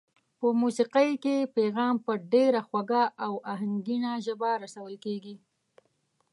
[0.39, 5.35] په موسېقۍ کې پیغام په ډېره خوږه او آهنګینه ژبه رسول کېږي.